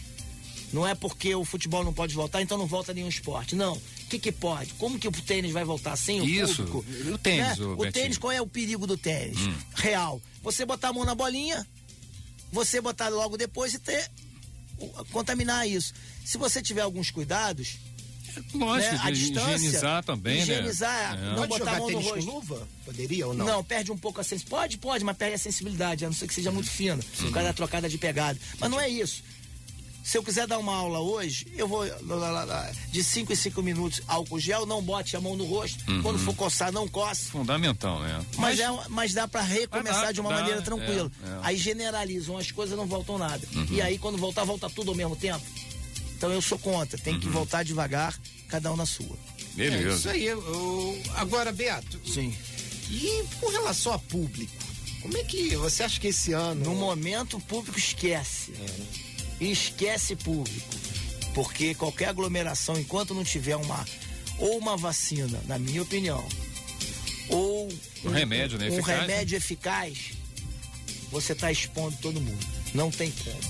[0.72, 3.56] Não é porque o futebol não pode voltar, então não volta nenhum esporte.
[3.56, 3.78] Não.
[4.08, 4.74] O que, que pode?
[4.76, 7.12] Como que o tênis vai voltar sem o Isso, público?
[7.14, 7.66] o tênis, né?
[7.66, 9.38] o, o tênis, qual é o perigo do tênis?
[9.38, 9.54] Hum.
[9.76, 10.22] Real.
[10.42, 11.68] Você botar a mão na bolinha,
[12.50, 14.10] você botar logo depois e ter
[15.12, 15.94] contaminar isso.
[16.24, 17.80] Se você tiver alguns cuidados,
[18.54, 19.02] Lógico, né?
[19.04, 21.30] a distância, higienizar também, higienizar, né?
[21.30, 22.26] não pode botar a mão no rosto.
[22.26, 22.68] luva?
[22.86, 23.46] Poderia ou não?
[23.46, 24.78] Não, perde um pouco a sensibilidade.
[24.78, 27.04] Pode, pode, mas perde a sensibilidade, a não ser que seja muito fino.
[27.20, 27.28] Uhum.
[27.28, 28.40] O cara dá trocada de pegada.
[28.60, 29.24] Mas não é isso.
[30.08, 31.84] Se eu quiser dar uma aula hoje, eu vou
[32.94, 35.84] de 5 em 5 minutos álcool gel, não bote a mão no rosto.
[35.92, 36.02] Uhum.
[36.02, 37.26] Quando for coçar, não coce.
[37.26, 38.26] Fundamental, né?
[38.38, 41.12] Mas, mas, é, mas dá para recomeçar dá, de uma dá, maneira tranquila.
[41.22, 41.40] É, é.
[41.44, 43.46] Aí generalizam, as coisas não voltam nada.
[43.54, 43.68] Uhum.
[43.70, 45.44] E aí, quando voltar, volta tudo ao mesmo tempo.
[46.16, 47.20] Então eu sou contra, tem uhum.
[47.20, 48.18] que voltar devagar,
[48.48, 49.18] cada um na sua.
[49.56, 49.90] Beleza.
[49.90, 50.26] É isso aí.
[50.26, 52.00] Eu, agora, Beato.
[52.08, 52.34] Sim.
[52.90, 54.54] E com relação a público?
[55.02, 56.64] Como é que você acha que esse ano.
[56.64, 58.54] No momento, o público esquece.
[58.56, 58.88] É, né?
[59.40, 60.68] E esquece público.
[61.34, 63.86] Porque qualquer aglomeração, enquanto não tiver uma
[64.40, 66.24] ou uma vacina, na minha opinião,
[67.30, 67.68] ou
[68.04, 68.66] um, um remédio, né?
[68.70, 69.38] um eficaz, remédio né?
[69.38, 69.98] eficaz,
[71.12, 72.46] você está expondo todo mundo.
[72.74, 73.42] Não tem como.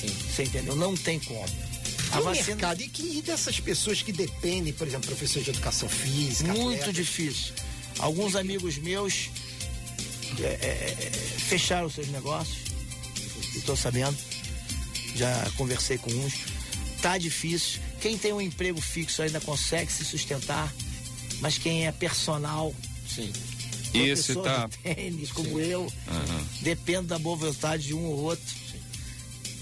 [0.00, 0.08] Sim.
[0.08, 0.76] Você entendeu?
[0.76, 1.44] Não tem como.
[2.12, 2.46] A vacina...
[2.46, 6.52] mercado, e, que, e dessas pessoas que dependem, por exemplo, professor de educação física?
[6.52, 6.92] Muito atleta.
[6.92, 7.54] difícil.
[7.98, 9.30] Alguns amigos meus
[10.40, 12.58] é, é, é fecharam seus negócios,
[13.54, 14.16] estou sabendo
[15.14, 16.34] já conversei com uns.
[17.00, 17.80] Tá difícil.
[18.00, 20.72] Quem tem um emprego fixo ainda consegue se sustentar,
[21.40, 22.74] mas quem é personal,
[23.08, 23.32] sim.
[23.94, 25.60] Esse tá tênis, como sim.
[25.60, 26.46] eu, uhum.
[26.60, 28.80] depende da boa vontade de um ou outro, sim.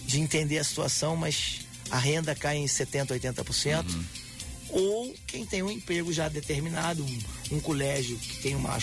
[0.07, 3.85] de entender a situação, mas a renda cai em 70, 80%.
[3.89, 4.26] Uhum
[4.71, 7.19] ou quem tem um emprego já determinado, um,
[7.53, 8.77] um colégio que tem uma,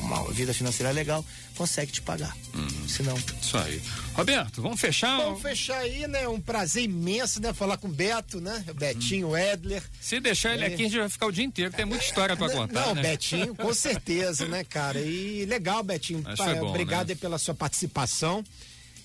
[0.00, 2.36] uma vida financeira legal, consegue te pagar.
[2.54, 2.88] Uhum.
[2.88, 3.16] Senão.
[3.40, 3.80] Isso aí.
[4.14, 5.16] Roberto, vamos fechar?
[5.18, 6.28] Vamos fechar aí, né?
[6.28, 7.52] Um prazer imenso, né?
[7.52, 8.64] Falar com o Beto, né?
[8.68, 9.82] O Betinho, o Edler.
[10.00, 10.66] Se deixar ele é.
[10.66, 12.86] aqui, a gente vai ficar o dia inteiro, tem muita história para contar.
[12.86, 13.02] Não, né?
[13.02, 15.00] Betinho, com certeza, né, cara?
[15.00, 16.22] E legal, Betinho.
[16.36, 17.14] Pai, bom, obrigado né?
[17.14, 18.44] pela sua participação.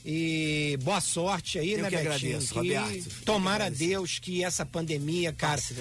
[0.10, 2.38] E boa sorte aí, Eu né, que Betinho?
[2.38, 3.24] Agradeço, Roberto.
[3.26, 5.58] Tomara a Deus que essa pandemia, cara.
[5.58, 5.76] Passe,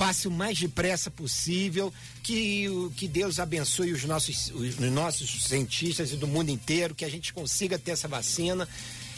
[0.00, 6.16] passe o mais depressa possível, que, que Deus abençoe os nossos, os nossos cientistas e
[6.16, 8.66] do mundo inteiro, que a gente consiga ter essa vacina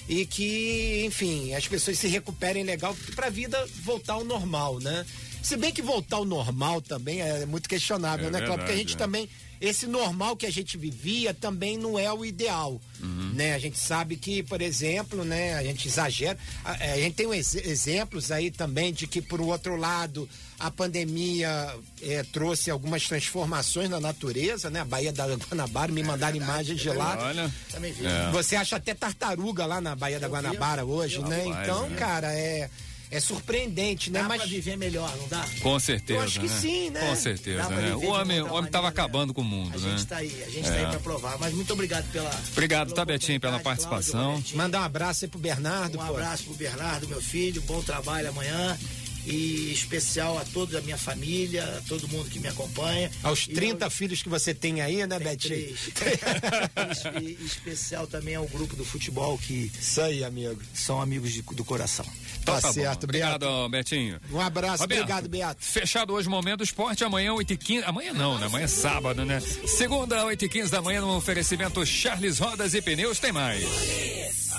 [0.09, 5.07] e que, enfim, as pessoas se recuperem legal para a vida voltar ao normal, né?
[5.41, 8.65] Se bem que voltar ao normal também é muito questionável, é né, Cláudio?
[8.65, 8.99] Porque a gente é.
[8.99, 9.29] também
[9.63, 13.31] esse normal que a gente vivia também não é o ideal, uhum.
[13.33, 13.55] né?
[13.55, 17.55] A gente sabe que, por exemplo, né, a gente exagera, a, a gente tem ex
[17.55, 24.01] exemplos aí também de que por outro lado a pandemia é, trouxe algumas transformações na
[24.01, 24.81] natureza, né?
[24.81, 27.17] A Baía da Guanabara, me é mandaram imagens de lá.
[27.21, 28.31] Olha, é.
[28.33, 31.45] Você acha até tartaruga lá na Baía da Guanabara hoje, né?
[31.47, 32.69] Então, cara, é
[33.13, 34.23] é surpreendente, né?
[34.23, 35.47] Dá Mas pra viver melhor, não dá?
[35.61, 36.19] Com certeza.
[36.19, 36.59] Eu acho que né?
[36.61, 37.01] sim, né?
[37.09, 37.93] Com certeza, Dá pra né?
[37.95, 39.91] viver O homem, o homem tava maneira, acabando com o mundo, A né?
[39.91, 40.73] gente tá aí, a gente É.
[40.73, 41.39] tá aí pra provar.
[41.39, 42.31] Mas muito obrigado pela.
[42.53, 44.21] Obrigado, pela tá, Betinho, pela participação.
[44.21, 44.59] Cláudio, Betinho.
[44.59, 46.13] mandar um abraço aí pro Bernardo, Um pô.
[46.13, 48.79] abraço pro Bernardo, meu filho, bom trabalho amanhã.
[49.25, 53.09] E especial a toda a minha família, a todo mundo que me acompanha.
[53.23, 55.55] Aos E 30 eu- filhos que você tem aí, né, Betinho?
[55.55, 55.79] três.
[57.23, 60.61] e, e especial também ao grupo do futebol que Isso aí, amigo.
[60.75, 62.05] são amigos de- do coração.
[62.43, 62.73] Então Tá bom.
[62.75, 63.37] certo, Beato.
[63.47, 64.21] Obrigado, Betinho.
[64.31, 65.65] Um abraço, Roberto, obrigado, Beato.
[65.65, 67.85] Fechado hoje o Momento do Esporte, amanhã 8h15.
[67.87, 68.47] Amanhã não, né?
[68.47, 69.41] Amanhã é sábado, né?
[69.41, 74.53] Segunda, 8h15 da manhã, no oferecimento Charles Rodas e Pneus, tem mais.